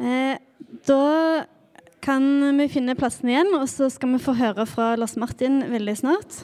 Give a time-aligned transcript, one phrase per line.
[0.00, 0.36] Eh,
[0.88, 1.44] da
[2.00, 2.24] kan
[2.56, 6.38] vi finne plassen igjen, og så skal vi få høre fra Lars Martin veldig snart.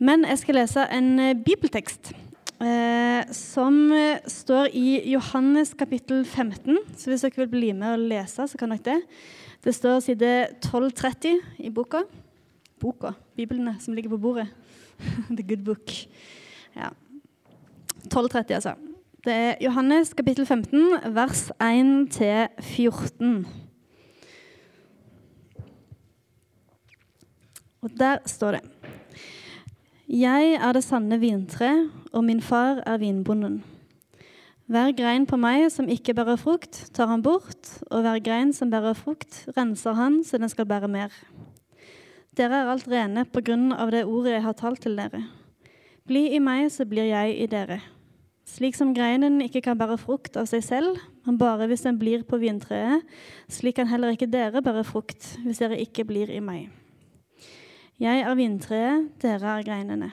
[0.00, 2.14] Men jeg skal lese en eh, bibeltekst
[2.64, 3.76] eh, som
[4.24, 6.80] står i Johannes kapittel 15.
[6.96, 8.98] Så hvis dere vil bli med og lese, så kan dere det.
[9.62, 12.06] Det står side 1230 i boka.
[12.80, 13.12] Boka.
[13.36, 14.48] Biblene som ligger på bordet.
[15.36, 15.92] The good book.
[16.72, 16.88] Ja.
[18.08, 18.91] 1230, altså.
[19.22, 23.44] Det er Johannes kapittel 15, vers 1-14.
[27.82, 28.60] Og der står det
[30.08, 31.70] Jeg er det sanne vintre,
[32.12, 33.62] og min far er vinbonden.
[34.66, 38.74] Hver grein på meg som ikke bærer frukt, tar han bort, og hver grein som
[38.74, 41.14] bærer frukt, renser han så den skal bære mer.
[42.34, 45.28] Dere er alt rene på grunn av det ordet jeg har talt til dere.
[46.10, 47.84] Bli i meg, så blir jeg i dere.
[48.48, 52.24] Slik som greinen ikke kan bære frukt av seg selv, men bare hvis den blir
[52.26, 53.04] på vintreet,
[53.46, 56.66] slik kan heller ikke dere bære frukt hvis dere ikke blir i meg.
[58.02, 60.10] Jeg er vintreet, dere er greinene.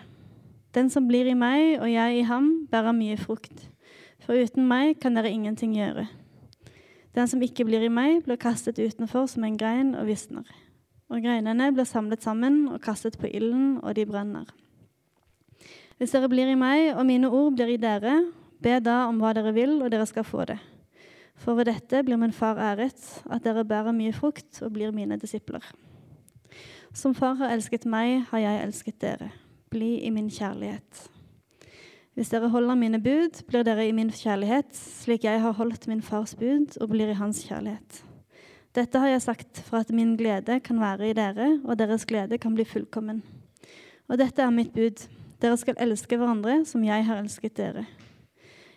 [0.77, 3.66] Den som blir i meg og jeg i ham, bærer mye frukt.
[4.21, 6.05] For uten meg kan dere ingenting gjøre.
[7.17, 10.45] Den som ikke blir i meg, blir kastet utenfor som en grein og visner.
[11.09, 14.45] Og greinene blir samlet sammen og kastet på ilden, og de brenner.
[16.00, 18.22] Hvis dere blir i meg, og mine ord blir i dere,
[18.64, 20.55] be da om hva dere vil, og dere skal få det.
[21.39, 25.20] For ved dette blir min far æret, at dere bærer mye frukt og blir mine
[25.20, 25.64] disipler.
[26.95, 29.30] Som far har elsket meg, har jeg elsket dere.
[29.72, 31.05] Bli i min kjærlighet.
[32.16, 36.02] Hvis dere holder mine bud, blir dere i min kjærlighet, slik jeg har holdt min
[36.03, 38.02] fars bud og blir i hans kjærlighet.
[38.75, 42.38] Dette har jeg sagt for at min glede kan være i dere, og deres glede
[42.39, 43.23] kan bli fullkommen.
[44.08, 45.08] Og dette er mitt bud.
[45.39, 47.85] Dere skal elske hverandre som jeg har elsket dere.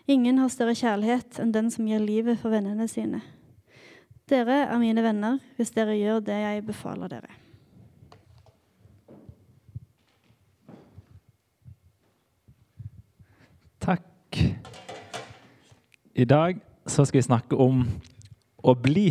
[0.07, 3.23] Ingen har større kjærlighet enn den som gir livet for vennene sine.
[4.31, 7.39] Dere er mine venner hvis dere gjør det jeg befaler dere.
[13.83, 14.39] Takk.
[16.15, 17.83] I dag så skal vi snakke om
[18.63, 19.09] å bli.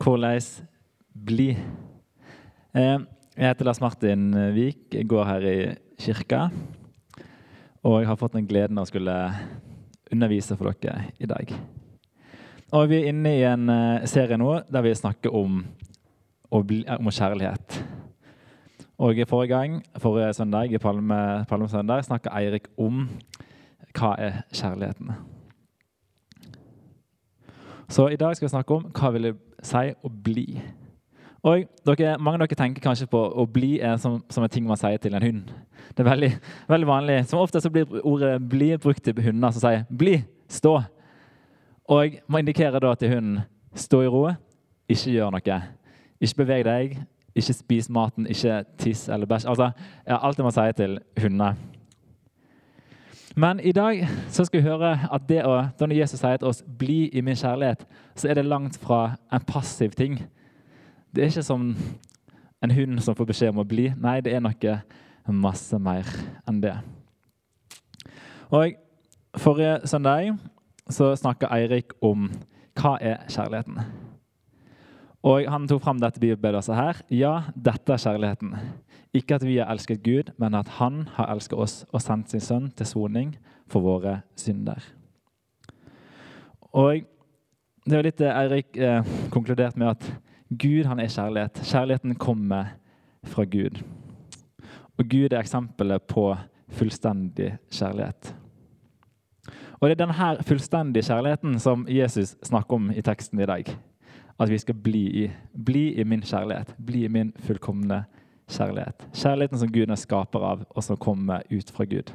[0.00, 0.40] Hvordan
[1.12, 1.50] bli.
[2.72, 2.96] Eh,
[3.36, 5.58] jeg heter Lars Martin Wiik, går her i
[5.98, 6.48] kirka.
[7.82, 9.16] Og jeg har fått den gleden av å skulle
[10.12, 11.52] undervise for dere i dag.
[12.72, 15.62] Og Vi er inne i en eh, serie nå der vi snakker om,
[16.50, 17.82] om kjærlighet.
[18.98, 23.06] Og Forrige gang, forrige søndag, i Palme, Palmesøndag snakka Eirik om
[23.94, 25.12] hva er kjærligheten.
[27.88, 30.60] Så i dag skal vi snakke om hva vil det si å bli.
[31.42, 34.66] Og dere, Mange av dere tenker kanskje på å bli er som, som en ting
[34.66, 35.52] man sier til en hund.
[35.94, 36.30] Det er veldig,
[36.68, 37.18] veldig vanlig.
[37.30, 40.82] Som ofte så blir ordet 'bli' brukt til hunder som sier 'bli', 'stå'.
[41.88, 43.40] Og man indikerer da til hunden
[43.74, 44.34] 'stå i ro',
[44.88, 45.62] ikke gjør noe.
[46.20, 46.98] Ikke beveg deg,
[47.34, 49.48] ikke spis maten, ikke tiss eller bæsj.
[49.48, 49.70] Altså,
[50.06, 51.54] ja, alt det man sier til hunder.
[53.36, 56.62] Men i dag så skal vi høre at det å, når Jesus sier til oss
[56.62, 60.18] 'bli i min kjærlighet', så er det langt fra en passiv ting.
[61.14, 61.70] Det er ikke som
[62.62, 63.88] en hund som får beskjed om å bli.
[63.96, 64.78] Nei, det er noe
[65.32, 66.08] masse mer
[66.48, 66.76] enn det.
[68.48, 68.76] Og
[69.38, 70.32] Forrige søndag
[70.90, 72.30] så snakka Eirik om
[72.80, 73.76] hva er kjærligheten.
[75.22, 77.02] Og Han tok fram dette bibelbildet her.
[77.10, 78.54] Ja, dette er kjærligheten.
[79.14, 82.40] Ikke at vi har elsket Gud, men at Han har elsket oss og sendt sin
[82.40, 83.36] sønn til soning
[83.68, 84.80] for våre synder.
[86.72, 87.04] Og
[87.88, 91.60] Det er litt det Eirik eh, konkluderte med, at Gud han er kjærlighet.
[91.64, 92.64] Kjærligheten kommer
[93.24, 93.82] fra Gud.
[94.98, 96.36] Og Gud er eksempelet på
[96.68, 98.34] fullstendig kjærlighet.
[99.80, 103.64] Og Det er denne fullstendige kjærligheten som Jesus snakker om i teksten i dag
[104.38, 105.30] at vi skal bli i.
[105.64, 106.74] Bli i min kjærlighet.
[106.86, 108.04] Bli i min fullkomne
[108.48, 109.08] kjærlighet.
[109.14, 112.12] Kjærligheten som Gud er skaper av, og som kommer ut fra Gud.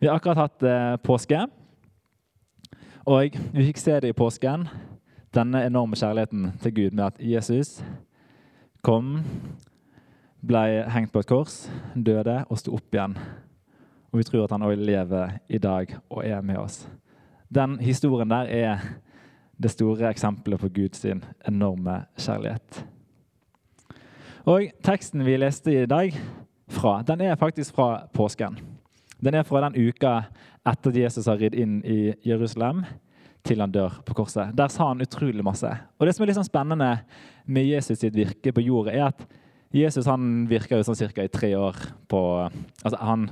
[0.00, 1.46] Vi har akkurat hatt eh, påske,
[3.04, 4.68] og vi fikk se det i påsken.
[5.38, 7.76] Denne enorme kjærligheten til Gud med at Jesus
[8.82, 9.20] kom,
[10.42, 11.60] ble hengt på et kors,
[11.94, 13.14] døde og sto opp igjen.
[14.10, 16.80] Og vi tror at han også lever i dag og er med oss.
[17.54, 18.82] Den historien der er
[19.62, 22.84] det store eksempelet på Guds enorme kjærlighet.
[24.48, 26.18] Og Teksten vi leste i dag,
[26.68, 28.58] fra, den er faktisk fra påsken.
[29.24, 30.22] Den er fra den uka
[30.66, 32.82] etter at Jesus har ridd inn i Jerusalem,
[33.48, 34.52] til han dør på korset.
[34.56, 35.70] Der sa han utrolig masse.
[35.98, 36.90] Og Det som er litt sånn spennende
[37.48, 39.24] med Jesus sitt virke på jorda, er at
[39.74, 41.76] Jesus han virka sånn cirka i tre år
[42.08, 43.30] på altså Han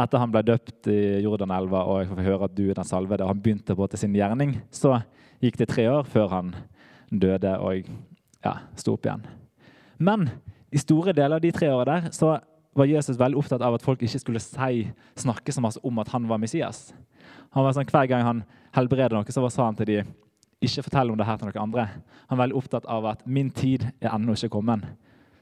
[0.00, 3.24] etter han ble døpt i Jordanelva og jeg får høre at du er den salvede,
[3.24, 5.00] og han begynte på til sin gjerning, så
[5.42, 6.54] gikk det tre år før han
[7.10, 7.90] døde og
[8.44, 9.26] ja, sto opp igjen.
[10.00, 10.28] Men
[10.70, 12.38] i store deler av de tre årene der så
[12.76, 14.84] var Jesus veldig opptatt av at folk ikke skulle si,
[15.18, 16.90] snakke så masse om at han var Messias.
[17.54, 18.42] Han var sånn, Hver gang han
[18.76, 20.12] helbreder noe, så sa han til dem
[20.60, 21.86] ikke fortell om det her til noen andre.
[22.28, 24.84] Han var veldig opptatt av at min tid er ennå ikke kommet.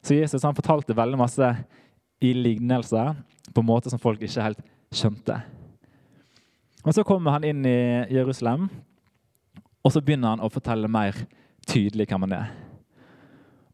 [0.03, 1.49] Så Jesus han fortalte veldig masse
[2.23, 3.17] i lignelser
[3.53, 4.63] på en måte som folk ikke helt
[4.95, 5.41] skjønte.
[6.87, 8.69] Og Så kommer han inn i Jerusalem,
[9.85, 11.17] og så begynner han å fortelle mer
[11.67, 12.68] tydelig hvem han er.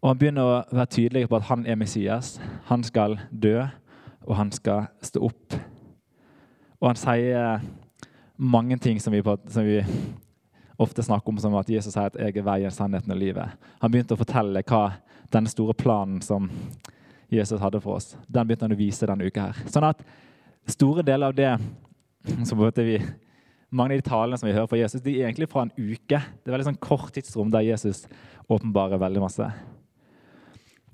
[0.04, 2.34] Og Han begynner å være tydelig på at han er Messias.
[2.68, 3.62] Han skal dø,
[4.28, 5.54] og han skal stå opp.
[6.82, 7.62] Og han sier
[8.36, 9.78] mange ting som vi, som vi
[10.76, 13.56] ofte snakker om som at Jesus sier at 'jeg er veien, sannheten og livet'.
[13.80, 14.92] Han begynte å fortelle hva
[15.32, 16.50] den store planen som
[17.30, 19.40] Jesus hadde for oss, den begynte han å vise denne uka.
[19.40, 19.52] her.
[19.66, 20.04] Sånn at
[20.66, 21.58] store deler av det
[22.44, 23.02] som vi,
[23.70, 26.20] mange av de talene som vi hører fra Jesus, de er egentlig fra en uke.
[26.44, 28.06] Det er veldig sånn kort tidsrom der Jesus
[28.50, 29.52] åpenbarer veldig masse.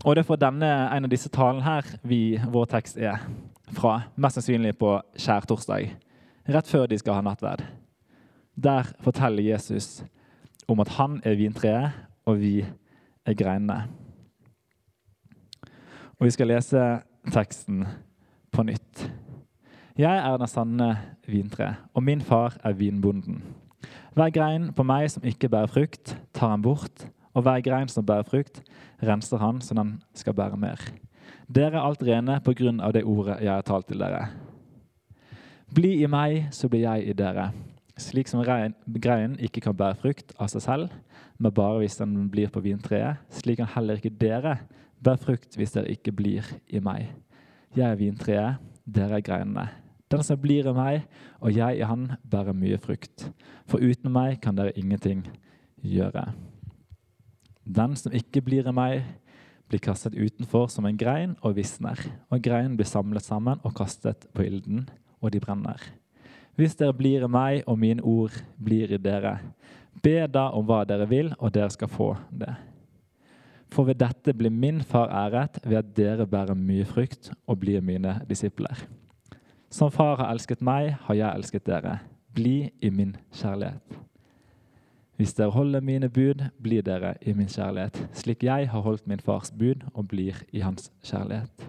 [0.04, 3.20] Og det er for denne, en av disse talene her vi, vår tekst er
[3.76, 3.98] fra.
[4.16, 5.90] Mest sannsynlig på skjærtorsdag,
[6.48, 7.66] rett før de skal ha nattverd.
[8.56, 10.00] Der forteller Jesus
[10.68, 12.62] om at han er vintreet, og vi
[13.26, 13.82] er greinene.
[16.20, 16.80] Og Vi skal lese
[17.32, 17.84] teksten
[18.52, 19.06] på nytt.
[19.98, 20.90] Jeg er den sanne
[21.28, 23.42] vintre, og min far er vinbonden.
[24.14, 28.06] Hver grein på meg som ikke bærer frukt, tar han bort, og hver grein som
[28.06, 28.62] bærer frukt,
[29.02, 30.80] renser han så den skal bære mer.
[31.50, 34.28] Dere er alt rene på grunn av det ordet jeg har talt til dere.
[35.70, 37.50] Bli i meg, så blir jeg i dere.
[38.00, 40.94] Slik som greinen ikke kan bære frukt av seg selv,
[41.38, 44.58] men bare hvis den blir på vintreet, slik kan heller ikke dere
[45.00, 47.12] bære frukt hvis dere ikke blir i meg.
[47.76, 49.68] Jeg er vintreet, dere er greinene.
[50.10, 51.04] Den som blir i meg,
[51.38, 53.28] og jeg i han, bærer mye frukt.
[53.70, 55.22] For uten meg kan dere ingenting
[55.86, 56.26] gjøre.
[57.70, 59.04] Den som ikke blir i meg,
[59.70, 62.00] blir kastet utenfor som en grein og visner.
[62.32, 64.88] Og greinen blir samlet sammen og kastet på ilden,
[65.22, 65.78] og de brenner.
[66.58, 69.36] Hvis dere blir i meg, og mine ord blir i dere,
[70.02, 72.10] be da om hva dere vil, og dere skal få
[72.42, 72.50] det.
[73.70, 77.80] For ved dette blir min far æret, ved at dere bærer mye frukt og blir
[77.80, 78.82] mine disipler.
[79.70, 82.00] Som far har elsket meg, har jeg elsket dere.
[82.34, 84.00] Bli i min kjærlighet.
[85.20, 89.20] Hvis dere holder mine bud, blir dere i min kjærlighet, slik jeg har holdt min
[89.20, 91.66] fars bud og blir i hans kjærlighet.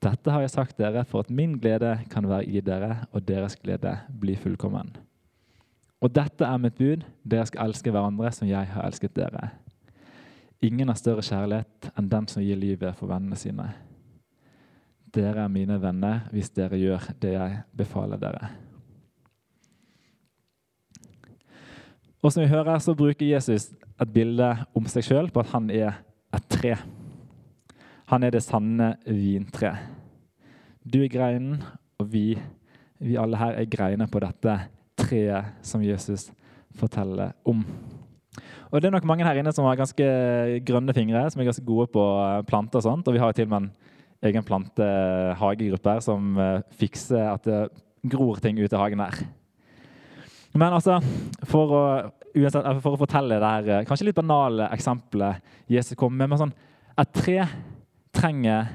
[0.00, 3.58] Dette har jeg sagt dere for at min glede kan være i dere, og deres
[3.60, 4.96] glede blir fullkommen.
[6.00, 9.50] Og dette er mitt bud, dere skal elske hverandre som jeg har elsket dere.
[10.64, 13.68] Ingen har større kjærlighet enn den som gir livet for vennene sine.
[15.12, 18.48] Dere er mine venner hvis dere gjør det jeg befaler dere.
[22.24, 23.70] Og som vi hører, så bruker Jesus
[24.00, 25.98] et bilde om seg sjøl på at han er
[26.36, 26.76] et tre.
[28.10, 29.74] Han er det sanne vintre.
[30.86, 31.60] Du er greinen,
[31.98, 32.36] og vi,
[33.02, 34.58] vi alle her er greiner på dette
[34.96, 36.30] treet som Jesus
[36.76, 37.64] forteller om.
[38.70, 40.06] Og Det er nok mange her inne som har ganske
[40.66, 42.04] grønne fingre, som er ganske gode på
[42.48, 42.80] planter.
[42.80, 43.70] Og sånt, og vi har til og med en
[44.28, 47.60] egen plantehagegruppe her som eh, fikser at det
[48.10, 49.22] gror ting ut i hagen her.
[50.56, 50.98] Men altså,
[51.48, 51.82] for å,
[52.80, 56.54] for å fortelle det her eh, kanskje litt banale eksempelet Jesus kom med, med sånn,
[56.96, 57.42] et tre
[58.16, 58.70] trenger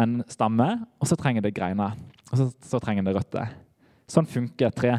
[0.00, 1.98] en stamme, og så trenger det greiner.
[2.30, 3.52] Og så, så trenger det røtter.
[4.10, 4.94] Sånn funker et tre.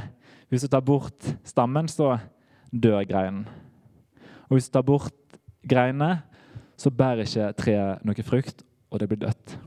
[0.51, 2.13] Hvis du tar bort stammen, så
[2.71, 3.45] dør greinen.
[4.47, 6.21] Og hvis du tar bort greinene,
[6.79, 9.57] så bærer ikke treet noe frukt, og det blir dødt.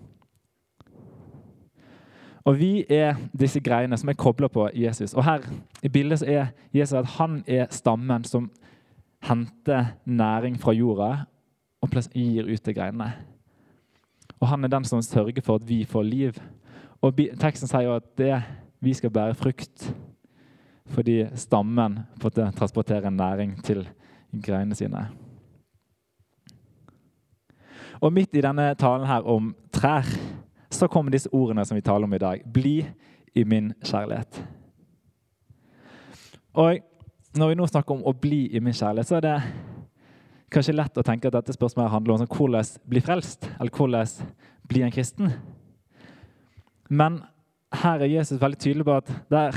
[2.44, 5.14] Og Vi er disse greiene som er kobla på Jesus.
[5.14, 5.46] Og her
[5.82, 8.50] i bildet så er Jesus at han er stammen som
[9.24, 11.24] henter næring fra jorda
[11.80, 13.12] og gir ut til greinene.
[14.40, 16.32] Og han er den som sørger for at vi får liv.
[17.00, 18.42] Og Teksten sier jo at det,
[18.80, 19.94] vi skal bære frukt
[20.86, 23.88] fordi stammen transporterer næring til
[24.44, 25.08] greinene sine.
[28.00, 30.04] Og Midt i denne talen her om trær
[30.74, 32.42] så kommer disse ordene som vi taler om i dag.
[32.52, 32.78] Bli
[33.34, 34.42] i min kjærlighet.
[36.54, 36.78] Og
[37.34, 39.38] Når vi nå snakker om å bli i min kjærlighet, så er det
[40.54, 44.28] kanskje lett å tenke at dette spørsmålet handler om sånn, hvordan bli frelst, eller hvordan
[44.70, 45.32] bli en kristen.
[46.86, 47.16] Men
[47.74, 49.10] her er Jesus veldig tydelig på at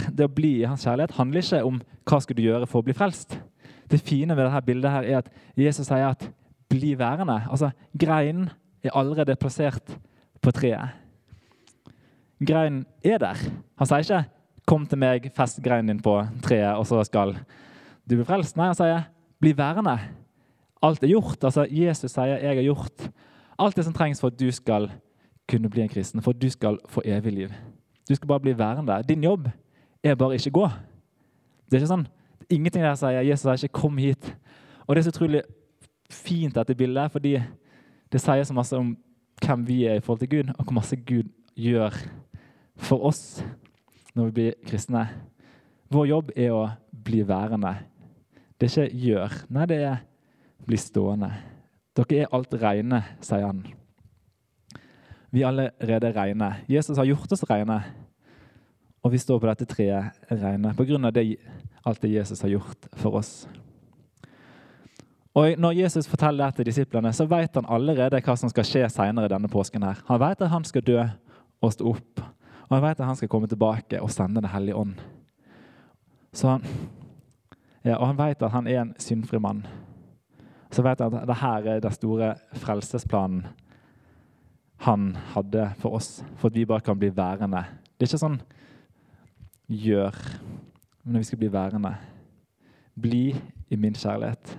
[0.10, 1.78] det å bli i hans kjærlighet handler ikke om
[2.10, 3.38] hva skal du gjøre for å bli frelst.
[3.88, 6.30] Det fine ved dette bildet her er at Jesus sier at
[6.70, 7.48] 'bli værende'.
[7.52, 8.50] Altså, Greinen
[8.84, 10.00] er allerede plassert
[10.42, 10.98] på treet.
[12.46, 13.38] Greinen er der.
[13.78, 14.26] Han sier ikke
[14.68, 17.34] 'kom til meg, fest greinen din på treet, og så skal
[18.10, 18.58] du bli frelst'.
[18.58, 19.04] Nei, han sier
[19.42, 20.00] 'bli værende'.
[20.84, 21.44] Alt er gjort.
[21.44, 23.12] Altså, Jesus sier 'jeg har gjort
[23.60, 24.92] alt det som trengs for at du skal
[25.50, 27.50] kunne bli en kristen', for at du skal få evig liv.
[28.10, 29.04] Du skal bare bli værende.
[29.10, 29.50] Din jobb
[30.04, 30.70] er bare ikke gå.
[31.66, 32.08] Det er ikke sånn,
[32.50, 34.36] Ingenting der sier Jesus sier ikke 'kom hit'.
[34.88, 35.42] Og Det er så utrolig
[36.10, 37.42] fint, dette bildet, fordi
[38.12, 38.98] det sier så masse om
[39.46, 41.24] hvem vi er i forhold til Gud, og hvor masse Gud
[41.58, 41.92] gjør
[42.78, 43.44] for oss
[44.16, 45.06] når vi blir kristne.
[45.94, 47.76] Vår jobb er å bli værende.
[48.58, 49.46] Det er ikke 'gjør'.
[49.50, 49.98] Nei, det er
[50.66, 51.34] 'bli stående'.
[51.96, 53.66] Dere er alt reine, sier han.
[55.32, 56.56] Vi er allerede reine.
[56.70, 57.84] Jesus har gjort oss reine.
[59.04, 61.12] Og vi står på dette treet reine pga.
[61.12, 61.38] Det,
[61.86, 63.48] alt det Jesus har gjort for oss.
[65.38, 68.90] Og Når Jesus forteller det til disiplene, så vet han allerede hva som skal skje
[68.90, 69.84] senere denne påsken.
[69.84, 70.02] her.
[70.08, 71.04] Han vet at han skal dø
[71.62, 72.22] og stå opp.
[72.68, 74.96] Og han vet at han skal komme tilbake og sende Den hellige ånd.
[76.34, 76.66] Så han,
[77.84, 79.66] ja, og han vet at han er en syndfri mann.
[80.72, 83.48] Så vet han at dette er den store frelsesplanen
[84.86, 87.64] han hadde for oss, for at vi bare kan bli værende.
[87.98, 88.42] Det er ikke sånn
[89.68, 90.16] gjør,
[91.04, 91.96] men vi skal bli værende.
[92.94, 93.24] Bli
[93.70, 94.54] i min kjærlighet.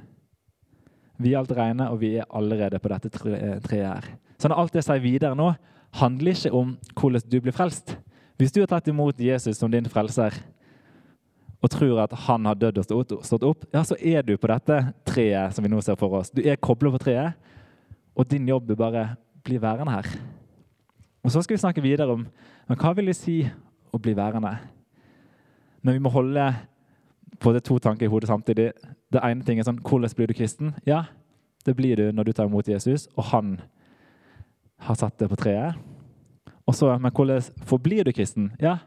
[1.18, 4.10] Vi er alt rene, og vi er allerede på dette treet her.
[4.38, 5.52] Så når alt det sier videre nå,
[5.96, 7.96] handler ikke om hvordan du blir frelst.
[8.38, 10.34] Hvis du har tatt imot Jesus som din frelser
[11.58, 14.76] og tror at han har dødd og stått opp, ja, så er du på dette
[15.08, 16.30] treet som vi nå ser for oss.
[16.30, 17.34] Du er koblet på treet,
[18.14, 19.06] og din jobb er bare
[19.42, 20.06] bli værende her.
[21.24, 22.28] Og Så skal vi snakke videre om
[22.68, 23.40] men hva vil det si
[23.92, 24.52] å bli værende.
[25.80, 26.44] Men vi må holde
[27.40, 28.72] på det to tanker i hodet samtidig.
[29.08, 30.74] Det ene ting er sånn Hvordan blir du kristen?
[30.84, 31.06] Ja,
[31.64, 33.56] det blir du når du tar imot Jesus, og han
[34.78, 35.78] har satt det på treet.
[36.66, 38.52] Og så, Men hvordan forblir du kristen?
[38.60, 38.78] Ja,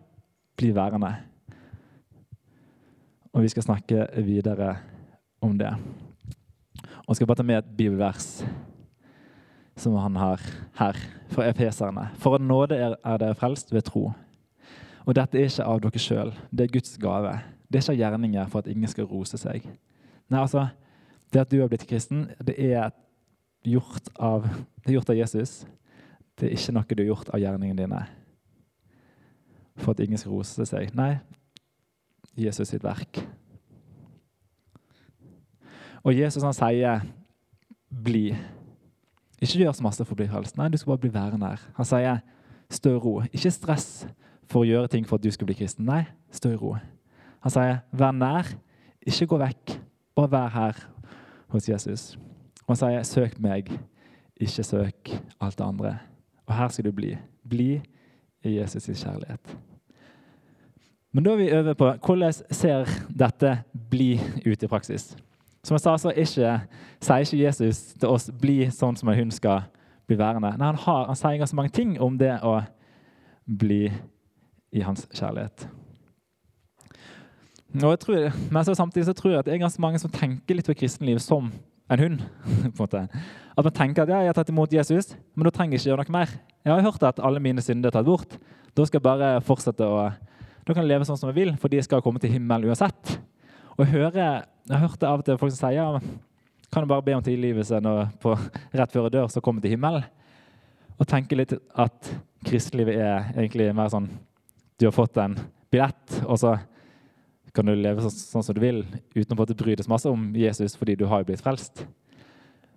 [0.58, 1.16] bli værende.
[3.34, 4.76] Og vi skal snakke videre
[5.42, 5.72] om det.
[7.08, 8.44] Og skal bare ta med et bibelvers
[9.76, 10.42] som han har
[10.78, 10.98] her,
[11.32, 12.10] fra efeserne.
[12.20, 14.12] For at nåde er, er dere frelst ved tro.
[15.06, 17.34] Og dette er ikke av dere sjøl, det er Guds gave.
[17.72, 19.66] Det er ikke av gjerninger for at ingen skal rose seg.
[20.30, 20.68] Nei, altså,
[21.34, 22.90] Det at du har blitt kristen, det er
[23.64, 24.44] gjort av,
[24.84, 25.62] det er gjort av Jesus.
[26.40, 28.02] Det er ikke noe du har gjort av gjerningene dine
[29.82, 30.92] for at ingen skal rose seg.
[30.98, 31.16] Nei,
[32.38, 33.22] Jesus sitt verk.
[36.04, 37.02] Og Jesus han sier
[37.92, 38.36] 'bli'.
[39.42, 40.58] Ikke gjør så masse for å bli frelst.
[40.58, 41.62] Nei, du skal bare bli værende her.
[41.76, 42.22] Han sier
[42.70, 43.26] 'stå i ro'.
[43.34, 44.08] Ikke stress
[44.46, 45.86] for å gjøre ting for at du skal bli kristen.
[45.86, 46.78] Nei, stå i ro.
[47.42, 48.58] Han sier 'vær nær',
[49.06, 49.82] ikke gå vekk.
[50.16, 50.76] Bare vær her
[51.48, 52.16] hos Jesus.
[52.68, 53.72] Og han sier 'søk meg,
[54.40, 56.11] ikke søk alt det andre'.
[56.52, 57.14] Og her skal du bli.
[57.50, 57.82] Bli
[58.44, 59.58] i Jesus' kjærlighet.
[61.12, 63.54] Men da er vi over på hvordan ser dette
[63.90, 65.14] bli ut i praksis.
[65.64, 66.60] Som jeg sa, så ikke,
[67.00, 69.62] sier ikke Jesus til oss 'bli sånn som en hund skal
[70.08, 70.58] bli værende'.
[70.58, 72.62] Nei, han, har, han sier ganske mange ting om det å
[73.46, 73.92] bli
[74.72, 75.68] i hans kjærlighet.
[77.84, 80.12] Og jeg tror, men så samtidig så tror jeg at det er ganske mange som
[80.12, 81.52] tenker litt på kristenlivet som
[81.92, 82.24] en hund.
[82.46, 83.04] på en måte.
[83.52, 85.92] At man tenker at ja, jeg har tatt imot Jesus, men da trenger jeg ikke
[85.92, 86.34] gjøre noe mer.
[86.64, 88.38] Jeg har hørt at alle mine synder er tatt bort.
[88.78, 90.06] Da skal jeg bare fortsette å
[90.62, 93.16] da kan jeg leve sånn som jeg vil, for de skal komme til himmelen uansett.
[93.74, 95.88] Og jeg hører jeg har hørt det av og til folk som sier ja,
[96.72, 98.36] kan du bare be om tilgivelse når på,
[98.78, 100.06] rett før jeg dør, så kommer til himmelen.
[101.02, 102.12] Og tenke litt at
[102.46, 104.10] kristelivet er egentlig mer sånn
[104.80, 105.36] Du har fått en
[105.74, 106.56] billett, og så
[107.56, 108.84] kan du leve sånn, sånn som du vil
[109.16, 111.84] uten å bry deg så masse om Jesus fordi du har jo blitt frelst.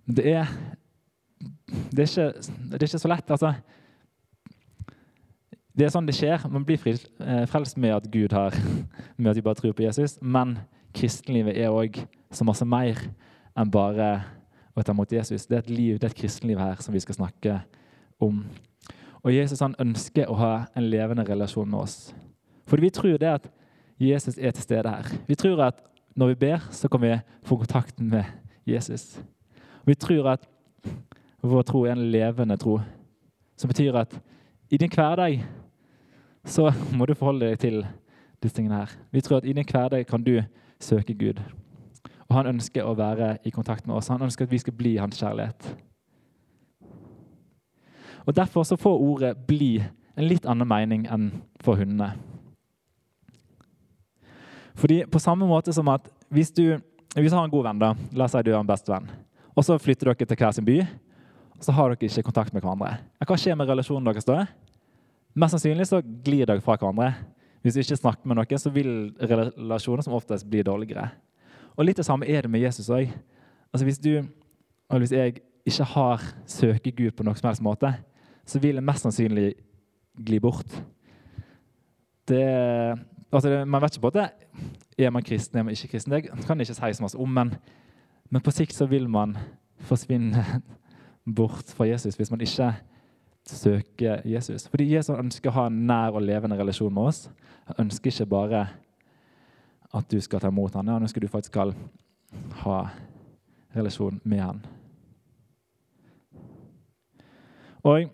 [0.05, 0.51] Men det er,
[1.91, 2.27] det er, ikke,
[2.69, 3.31] det er ikke så lett.
[3.31, 3.53] altså.
[5.75, 6.45] Det er sånn det skjer.
[6.51, 8.55] Man blir eh, frelst med at Gud har,
[9.17, 10.17] med at vi bare tror på Jesus.
[10.21, 10.57] Men
[10.95, 11.99] kristenlivet er òg
[12.35, 12.99] så masse mer
[13.55, 14.09] enn bare
[14.75, 15.47] å ta imot Jesus.
[15.47, 17.59] Det er et liv, det er et kristenliv her som vi skal snakke
[18.23, 18.43] om.
[19.25, 21.97] Og Jesus han ønsker å ha en levende relasjon med oss.
[22.69, 23.47] For vi tror det at
[23.99, 25.03] Jesus er til stede her.
[25.27, 25.83] Vi tror at
[26.15, 28.23] når vi ber, så kan vi få kontakt med
[28.67, 29.23] Jesus.
[29.85, 30.47] Vi tror at
[31.41, 32.79] vår tro er en levende tro,
[33.57, 34.21] som betyr at
[34.69, 35.45] i din hverdag
[36.45, 37.85] så må du forholde deg til
[38.43, 38.91] disse tingene her.
[39.11, 40.41] Vi tror at i din hverdag kan du
[40.79, 41.41] søke Gud.
[42.29, 44.07] Og han ønsker å være i kontakt med oss.
[44.07, 45.75] Han ønsker at vi skal bli hans kjærlighet.
[48.25, 49.83] Og Derfor så får ordet 'bli'
[50.17, 52.13] en litt annen mening enn for hundene.
[54.75, 56.77] Fordi på samme måte som at hvis du,
[57.15, 59.07] hvis du har en god venn, da, la oss si du har en bestevenn,
[59.55, 60.81] og så flytter dere til hver sin by,
[61.63, 62.97] så har dere ikke kontakt med hverandre.
[63.23, 64.43] Hva skjer med relasjonen deres da?
[65.35, 67.13] Mest sannsynlig så glir dere fra hverandre.
[67.63, 71.07] Hvis du ikke snakker med noen, så vil relasjoner som oftest bli dårligere.
[71.75, 73.09] Og litt det samme er det med Jesus òg.
[73.73, 77.91] Altså hvis, du, eller hvis jeg ikke har søker Gud på noen som helst måte,
[78.45, 79.47] så vil jeg mest sannsynlig
[80.27, 80.77] gli bort.
[82.29, 82.45] Det,
[83.31, 84.29] altså man vet ikke på det
[84.97, 86.13] er man kristen, er man ikke kristen.
[86.13, 87.55] Det kan ikke si så mye om, men,
[88.29, 89.37] men på sikt så vil man
[89.79, 90.45] forsvinne
[91.35, 92.73] bort fra Jesus hvis man ikke
[93.45, 94.67] søker Jesus.
[94.67, 97.29] Fordi Jesus ønsker å ha en nær og levende relasjon med oss.
[97.65, 98.67] Han ønsker ikke bare
[99.95, 101.73] at du skal ta imot ham, han ønsker du faktisk skal
[102.63, 102.79] ha
[103.75, 104.61] relasjon med ham.
[107.85, 108.09] Og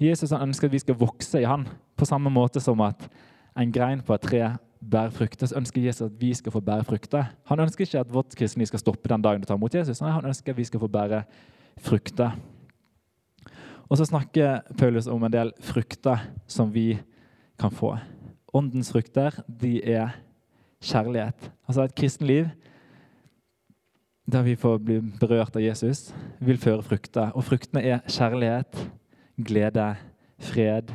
[0.00, 3.06] Jesus ønsker at vi skal vokse i han, på samme måte som at
[3.58, 4.42] en grein på et tre
[4.82, 7.24] bærer frukter, så ønsker Jesus at vi skal få bære frukter.
[7.50, 10.00] Han ønsker ikke at vårt kristne skal stoppe den dagen du tar imot Jesus.
[10.02, 11.22] Nei, han ønsker at vi skal få bære
[11.82, 12.34] frukter.
[13.88, 16.96] Og så snakker Paulus om en del frukter som vi
[17.60, 17.94] kan få.
[18.54, 20.16] Åndens frukter de er
[20.82, 21.50] kjærlighet.
[21.68, 22.50] Altså et kristenliv
[24.32, 27.32] der vi får bli berørt av Jesus, vil føre frukter.
[27.34, 28.78] Og fruktene er kjærlighet,
[29.36, 29.88] glede,
[30.38, 30.92] fred,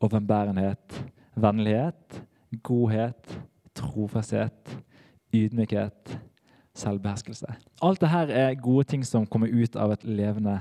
[0.00, 0.98] overbærenhet,
[1.42, 2.22] vennlighet,
[2.62, 3.38] godhet,
[3.76, 4.76] trofasthet,
[5.34, 6.18] ydmykhet,
[6.78, 7.52] selvbeherskelse.
[7.82, 10.60] Alt dette er gode ting som kommer ut av et levende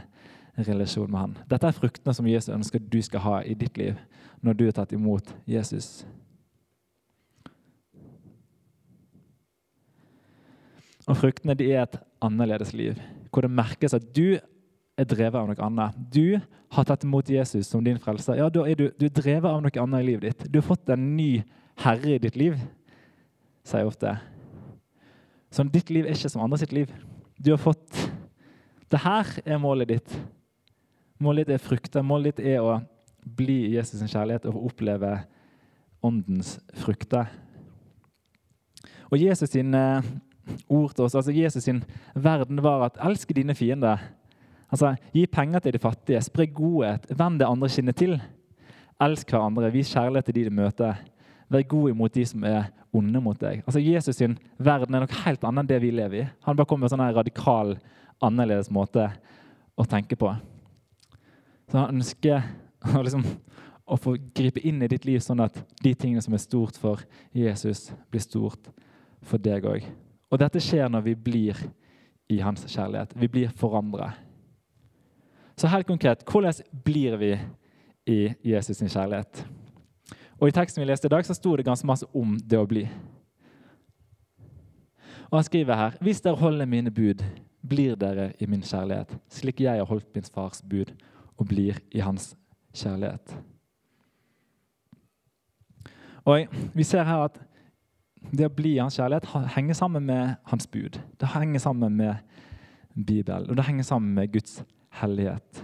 [0.57, 1.35] relasjon med Han.
[1.49, 3.97] Dette er fruktene som Jesus ønsker du skal ha i ditt liv
[4.41, 6.05] når du har tatt imot Jesus.
[11.07, 12.97] Og Fruktene de er et annerledes liv,
[13.31, 14.37] hvor det merkes at du
[14.97, 15.97] er drevet av noe annet.
[16.11, 16.39] Du
[16.73, 18.39] har tatt imot Jesus som din frelser.
[18.39, 20.51] Ja, Da er du, du er drevet av noe annet i livet ditt.
[20.51, 21.43] Du har fått en ny
[21.83, 22.57] herre i ditt liv,
[23.67, 24.15] sier jeg ofte.
[25.53, 26.91] Så ditt liv er ikke som andre sitt liv.
[27.37, 28.07] Du har fått
[28.87, 30.13] Det her er målet ditt.
[31.19, 32.05] Målet ditt er frukter.
[32.07, 32.77] Målet ditt er å
[33.19, 35.09] bli i Jesus' kjærlighet og oppleve
[35.99, 37.27] åndens frukter.
[39.11, 41.15] Og Jesus sin ord til oss.
[41.15, 41.83] Altså Jesus sin
[42.15, 43.99] verden var at 'elsk dine fiender'.
[44.71, 48.17] Altså, Gi penger til de fattige, spre godhet, vend det andre kinnet til.
[49.01, 50.97] Elsk hverandre, vis kjærlighet til de du møter.
[51.49, 53.61] Vær god imot de som er onde mot deg.
[53.65, 56.27] Altså, Jesus sin verden er noe helt annet enn det vi lever i.
[56.47, 57.75] Han bare kommer med en sånn radikal,
[58.23, 59.07] annerledes måte
[59.77, 60.33] å tenke på.
[61.69, 62.41] Så han ønsker
[62.97, 63.23] å, liksom,
[63.85, 67.03] å få gripe inn i ditt liv sånn at de tingene som er stort for
[67.35, 68.71] Jesus, blir stort
[69.23, 69.87] for deg òg.
[70.27, 71.67] Og dette skjer når vi blir
[72.27, 73.13] i hans kjærlighet.
[73.15, 74.26] Vi blir forandret.
[75.57, 76.53] Så helt konkret, hvordan
[76.85, 77.31] blir vi
[78.05, 79.45] i Jesus' sin kjærlighet?
[80.39, 82.67] Og I teksten vi leste i dag, så sto det ganske masse om det å
[82.69, 82.83] bli.
[85.31, 87.23] Og Han skriver her.: Hvis dere holder mine bud,
[87.69, 90.93] blir dere i min kjærlighet, slik jeg har holdt min fars bud
[91.37, 92.35] og blir i hans
[92.73, 93.37] kjærlighet.
[96.25, 97.41] Og Vi ser her at
[98.31, 100.99] det å bli i hans kjærlighet henger sammen med hans bud.
[101.19, 102.15] Det henger sammen med
[103.05, 104.63] Bibelen, og det henger sammen med Guds
[105.01, 105.63] hellighet.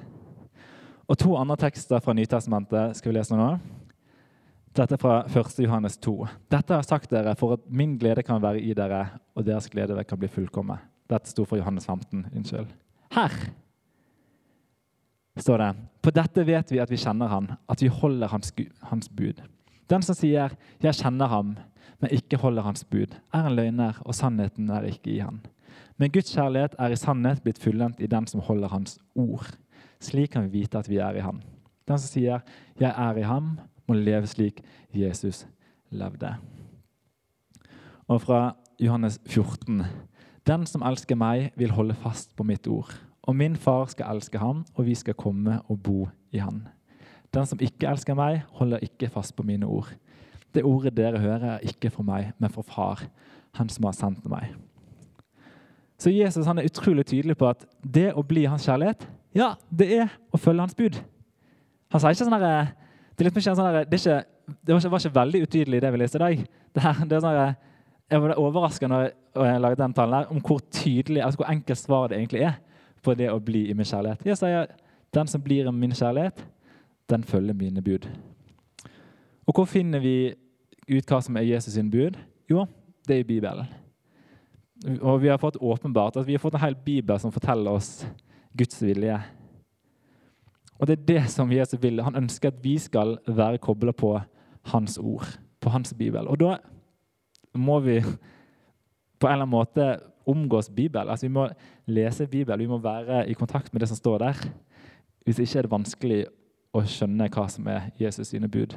[1.07, 3.49] Og To andre tekster fra Nytestamentet skal vi lese nå.
[4.73, 5.59] Dette er fra 1.
[5.61, 6.13] Johannes 2.
[6.49, 9.05] Dette har jeg sagt dere for at min glede kan være i dere,
[9.37, 10.81] og deres glede kan bli fullkommen.
[11.11, 12.25] Dette sto for Johannes 15.
[12.33, 12.71] Unnskyld.
[13.13, 13.35] Her
[15.37, 15.69] står det
[16.01, 18.53] På dette vet vi at vi kjenner han, at vi holder hans,
[18.89, 19.41] hans bud.
[19.89, 21.57] Den som sier 'Jeg kjenner ham',
[21.99, 25.41] men ikke holder hans bud, er en løgner, og sannheten er ikke i han.
[25.97, 29.45] Men Guds kjærlighet er i sannhet blitt fullendt i den som holder hans ord.
[30.01, 31.41] Slik kan vi vite at vi er i ham.
[31.87, 32.39] Den som sier
[32.79, 34.61] 'Jeg er i ham', må leve slik
[34.93, 35.47] Jesus
[35.91, 36.35] levde.
[38.07, 39.83] Og fra Johannes 14.:
[40.47, 42.93] Den som elsker meg, vil holde fast på mitt ord.
[43.23, 46.67] Og min far skal elske ham, og vi skal komme og bo i han.
[47.33, 49.93] Den som ikke elsker meg, holder ikke fast på mine ord.
[50.53, 53.03] Det ordet dere hører, er ikke fra meg, men fra Far,
[53.53, 54.53] han som har sendt meg.
[56.03, 59.87] Så Jesus han er utrolig tydelig på at det å bli hans kjærlighet, ja, det
[60.01, 60.97] er å følge hans bud.
[61.93, 66.01] Han sier ikke sånn her, det, sånn det, det var, ikke, veldig utydelig, det vi
[66.01, 66.41] leste i dag.
[66.73, 67.53] Det, her, det er sånn her,
[68.11, 71.79] jeg var overraska når jeg laget den talen her, om hvor tydelig, altså hvor enkelt
[71.79, 72.57] svaret det egentlig er
[73.03, 74.25] på det å bli i min kjærlighet.
[74.27, 74.75] Jeg sier
[75.15, 76.43] den som blir i min kjærlighet,
[77.09, 78.09] den følger mine bud.
[79.47, 80.33] Og hvor finner vi
[80.89, 82.19] ut hva som er Jesus sin bud?
[82.51, 82.67] Jo,
[83.07, 83.71] det er i Bibelen.
[84.83, 88.03] Og vi har fått åpenbart at vi har fått en hel bibel som forteller oss
[88.57, 89.15] Guds vilje.
[90.79, 92.03] Og det er det som Jesus vil.
[92.03, 94.17] Han ønsker at vi skal være kobla på
[94.73, 96.27] hans ord, på hans bibel.
[96.27, 96.57] Og da
[97.55, 99.87] må vi på en eller annen måte
[100.27, 101.09] omgås Bibel.
[101.09, 101.47] Altså Vi må
[101.85, 104.39] lese Bibel, vi må være i kontakt med det som står der.
[105.23, 106.25] Hvis ikke er det vanskelig
[106.73, 108.75] å skjønne hva som er Jesus sine bud.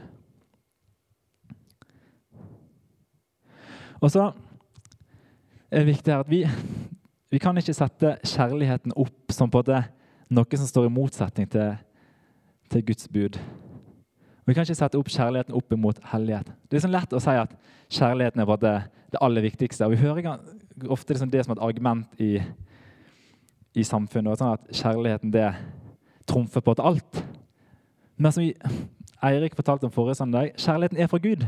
[4.01, 4.31] Og så
[5.81, 6.43] er viktig her at vi,
[7.33, 11.77] vi kan ikke sette kjærligheten opp som noe som står i motsetning til,
[12.71, 13.39] til Guds bud.
[14.47, 16.53] Vi kan ikke sette opp kjærligheten opp imot hellighet.
[16.71, 17.55] Det er sånn lett å si at
[17.91, 18.75] kjærligheten er det,
[19.15, 19.87] det aller viktigste.
[19.87, 20.39] Og Vi hører
[20.89, 22.39] ofte det som, det som et argument i,
[23.75, 24.39] i samfunnet.
[24.39, 25.49] Sånn at kjærligheten det
[26.31, 27.23] trumfer på til alt.
[28.17, 28.55] Men som vi,
[29.27, 31.47] Eirik fortalte om forrige søndag, kjærligheten er fra Gud.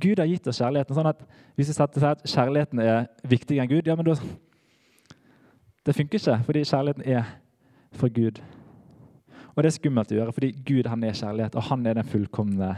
[0.00, 0.94] Gud har gitt oss kjærligheten.
[0.94, 1.20] sånn at
[1.56, 4.14] Hvis vi setter seg at kjærligheten er viktigere enn Gud, ja, men da,
[5.86, 7.24] det funker ikke, fordi kjærligheten er
[7.92, 8.40] fra Gud.
[9.52, 12.08] Og det er skummelt å gjøre, fordi Gud han er kjærlighet, og han er den
[12.08, 12.76] fullkomne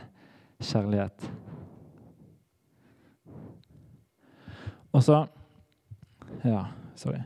[0.62, 1.30] kjærlighet.
[4.92, 5.26] Og så
[6.44, 7.22] Ja, sorry.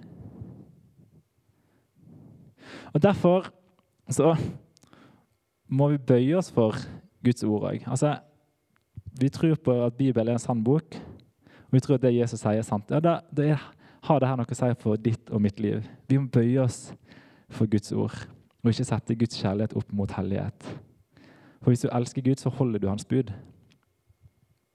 [2.95, 3.49] Og Derfor
[4.11, 4.37] så
[5.67, 6.77] må vi bøye oss for
[7.25, 7.91] Guds ord òg.
[7.91, 8.19] Altså,
[9.21, 10.95] vi tror på at Bibelen er en sann bok,
[11.69, 12.91] og vi tror at det Jesus sier, er sant.
[12.91, 13.65] Ja, da, det er,
[14.07, 15.83] har det her noe å si for ditt og mitt liv.
[16.09, 16.93] Vi må bøye oss
[17.51, 18.15] for Guds ord,
[18.63, 20.71] og ikke sette Guds kjærlighet opp mot hellighet.
[21.59, 23.33] For hvis du elsker Gud, så holder du hans bud.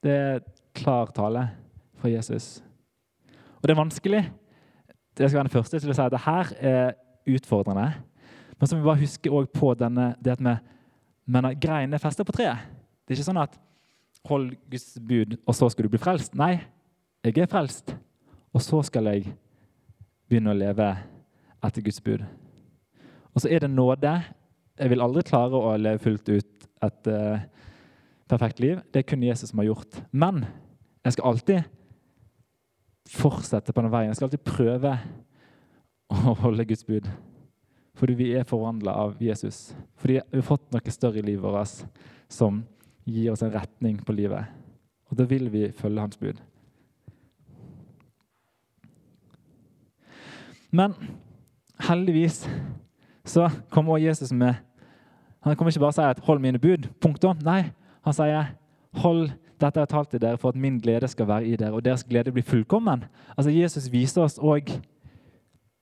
[0.03, 0.43] Det er
[0.75, 1.47] klar tale
[2.01, 2.57] fra Jesus.
[3.61, 4.23] Og det er vanskelig.
[5.19, 6.95] Jeg skal være den første til å si at det her er
[7.29, 7.93] utfordrende.
[8.59, 10.55] Men så må vi bare huske på denne, det at vi
[11.31, 12.65] mener greinene er festet på treet.
[13.03, 13.55] Det er ikke sånn at
[14.29, 16.35] hold Guds bud, og så skal du bli frelst.
[16.39, 16.57] Nei,
[17.25, 17.95] jeg er frelst,
[18.53, 19.33] og så skal jeg
[20.29, 20.87] begynne å leve
[21.63, 22.23] etter Guds bud.
[23.33, 24.13] Og så er det nåde.
[24.79, 27.43] Jeg vil aldri klare å leve fullt ut et uh,
[28.29, 28.81] perfekt liv.
[28.91, 29.99] Det er kun Jesus som har gjort.
[30.11, 30.43] Men
[31.03, 31.63] jeg skal alltid
[33.13, 34.11] fortsette på den veien.
[34.11, 34.95] Jeg skal alltid prøve
[36.13, 37.09] å holde Guds bud.
[37.99, 39.71] Fordi vi er forvandla av Jesus.
[40.01, 41.83] Fordi vi har fått noe større i livet vårt
[42.31, 42.63] som
[43.05, 44.45] gir oss en retning på livet.
[45.11, 46.39] Og da vil vi følge hans bud.
[50.71, 50.93] Men
[51.79, 52.49] heldigvis
[53.25, 54.53] så kommer også Jesus med
[55.43, 56.87] Han kommer ikke bare og sier at 'hold mine bud'.
[57.01, 57.37] Punktum.
[57.43, 57.63] Nei,
[58.03, 58.45] han sier
[58.93, 61.73] 'hold dette jeg har talt til dere for at min glede skal være i dere',
[61.73, 63.03] og deres glede blir fullkommen.
[63.37, 64.81] Altså Jesus viser oss òg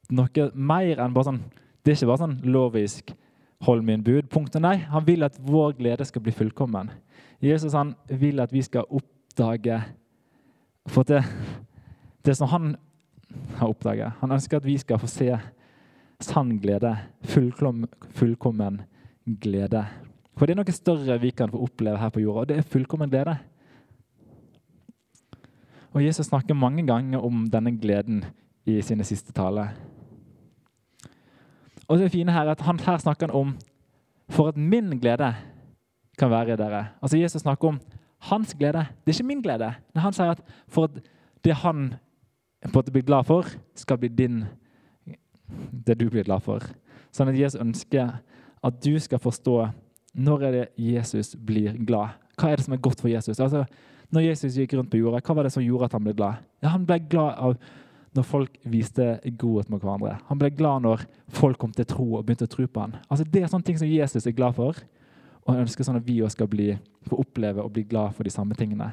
[0.09, 1.43] noe mer enn bare sånn
[1.85, 3.13] Det er ikke bare sånn lovisk
[3.61, 4.29] 'hold min bud'.
[4.29, 4.61] Punktum.
[4.61, 6.91] Nei, han vil at vår glede skal bli fullkommen.
[7.41, 9.81] Jesus han vil at vi skal oppdage
[10.87, 11.23] For det,
[12.25, 12.75] det som han
[13.57, 15.39] har oppdaget Han ønsker at vi skal få se
[16.21, 18.81] sann glede, fullkom, fullkommen
[19.41, 19.85] glede.
[20.37, 22.67] For det er noe større vi kan få oppleve her på jorda, og det er
[22.69, 23.37] fullkommen glede.
[25.91, 28.23] Og Jesus snakker mange ganger om denne gleden
[28.65, 29.73] i sine siste taler.
[31.91, 33.55] Og det fine her er at han her snakker han om
[34.31, 35.33] for at min glede
[36.17, 36.85] kan være i dere.
[37.01, 37.79] Altså Jesus snakker om
[38.31, 38.85] hans glede.
[39.03, 39.73] Det er ikke min glede.
[39.93, 41.01] Men han sier at for at
[41.43, 41.93] det han
[42.71, 44.45] på en blir glad for, skal bli din
[45.87, 46.63] det du blir glad for.
[47.11, 48.21] Sånn at Jesus ønsker
[48.63, 49.57] at du skal forstå
[50.13, 52.15] når er det Jesus blir glad.
[52.37, 53.39] Hva er det som er godt for Jesus?
[53.39, 53.65] Altså,
[54.11, 56.43] når Jesus gikk rundt på jorda, hva var det som gjorde at han ble glad?
[56.63, 57.57] Ja, han ble glad av
[58.15, 59.05] når folk viste
[59.39, 60.17] godhet mot hverandre.
[60.27, 62.97] Han ble glad når folk kom til tro og begynte å tro på ham.
[63.07, 64.77] Altså, det er sånne ting som Jesus er glad for.
[65.41, 66.67] Og han ønsker sånn at vi også skal bli,
[67.07, 68.91] få oppleve og bli glad for de samme tingene.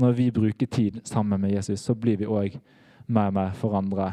[0.00, 2.56] Når vi bruker tid sammen med Jesus, så blir vi òg
[3.06, 4.12] mer og mer forandra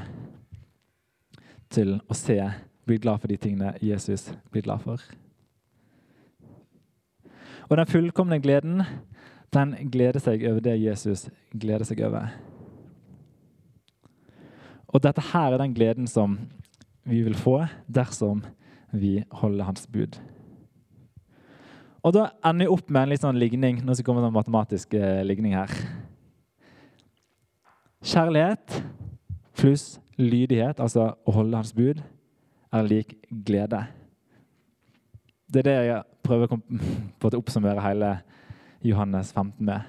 [1.74, 5.02] til å se og bli glad for de tingene Jesus blir glad for.
[7.66, 8.84] Og den fullkomne gleden,
[9.54, 12.30] den gleder seg over det Jesus gleder seg over.
[14.94, 16.38] Og dette her er den gleden som
[17.06, 18.44] vi vil få dersom
[18.96, 20.18] vi holder hans bud.
[22.06, 23.82] Og da ender vi opp med en litt sånn ligning.
[23.82, 25.72] Nå skal komme en matematisk eh, ligning her.
[28.06, 28.84] Kjærlighet
[29.56, 32.02] pluss lydighet, altså å holde hans bud,
[32.76, 33.82] er lik glede.
[35.48, 38.12] Det er det jeg prøver å oppsummere hele
[38.86, 39.88] Johannes 15 med.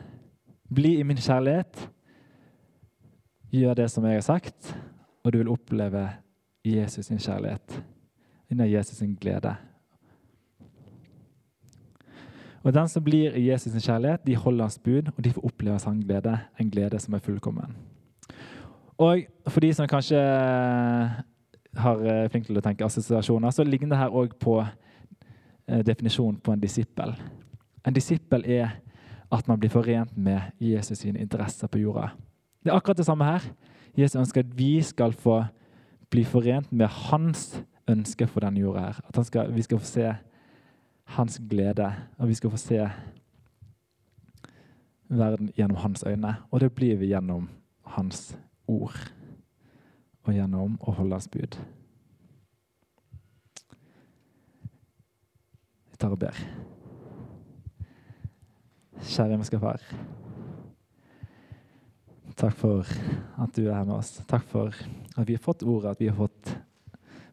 [0.73, 1.87] Bli i min kjærlighet.
[3.57, 4.75] Gjør det som jeg har sagt,
[5.25, 6.09] og du vil oppleve
[6.67, 7.83] Jesus sin kjærlighet.
[8.51, 9.57] under Jesus sin glede
[12.67, 15.45] og Den som blir i Jesus' sin kjærlighet, de holder hans bud, og de får
[15.45, 16.39] oppleve hans glede.
[16.61, 17.77] En glede som er fullkommen.
[18.99, 20.19] Og for de som kanskje
[21.77, 24.57] har eh, flink til å tenke assosiasjoner, så ligner det her òg på
[25.69, 27.15] eh, definisjonen på en disippel.
[27.87, 28.81] En disippel er
[29.31, 32.09] at man blir forent med Jesus' sine interesser på jorda.
[32.67, 33.45] Det er akkurat det samme her.
[33.99, 35.45] Jesus ønsker at vi skal få
[36.11, 38.81] bli forent med hans ønske for denne jorda.
[38.81, 39.01] her.
[39.09, 40.15] At skal, vi skal få se
[41.05, 42.89] hans glede, og vi skal få se
[45.09, 46.35] verden gjennom hans øyne.
[46.51, 47.49] Og det blir vi gjennom
[47.85, 49.13] hans ord
[50.23, 51.59] og gjennom å holde hans bud.
[55.91, 56.35] Vi tar og ber.
[59.07, 60.26] Kjære himmelske Far.
[62.37, 62.85] Takk for
[63.41, 64.19] at du er her med oss.
[64.29, 66.51] Takk for at vi har fått ordet, at vi har fått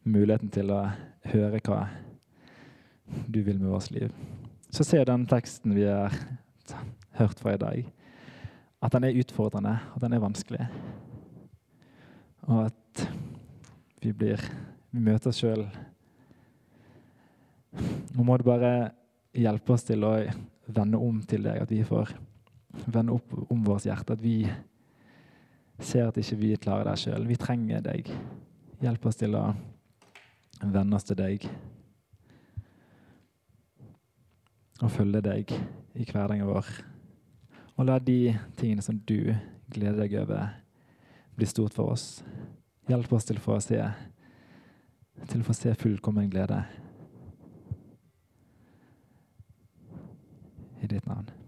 [0.07, 0.79] muligheten til å
[1.27, 1.81] høre hva
[3.27, 4.15] du vil med vårt liv.
[4.71, 6.15] Så ser den teksten vi har
[7.19, 7.83] hørt fra i dag,
[8.79, 10.69] at den er utfordrende, at den er vanskelig.
[12.47, 13.07] Og at
[14.03, 14.39] vi blir
[14.93, 15.63] Vi møter oss sjøl.
[18.13, 18.91] Nå må du bare
[19.33, 20.11] hjelpe oss til å
[20.69, 22.11] vende om til deg, at vi får
[22.85, 24.13] vende opp om vårt hjerte.
[24.13, 24.45] At vi
[25.85, 27.27] ser at ikke vi klarer det sjøl.
[27.27, 28.09] Vi trenger deg.
[28.83, 29.45] Hjelp oss til å
[30.63, 31.45] vende oss til deg.
[34.83, 36.71] Og følge deg i hverdagen vår.
[37.77, 39.33] Og la de tingene som du
[39.73, 40.49] gleder deg over,
[41.35, 42.23] bli stort for oss.
[42.89, 43.79] Hjelp oss til å få se,
[45.29, 46.59] til å få se fullkommen glede.
[50.83, 51.42] I ditt navn.